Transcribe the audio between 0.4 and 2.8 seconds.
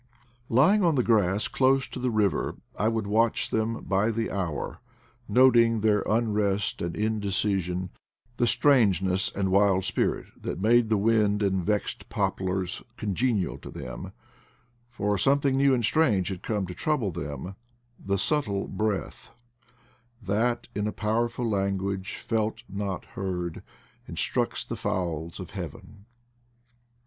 Lying on the grass, close tp the river bank,